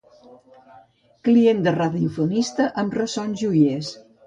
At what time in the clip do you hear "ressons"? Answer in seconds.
3.03-3.41